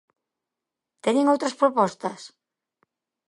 Teñen 1.03 1.29
outras 1.33 1.57
propostas? 1.61 2.21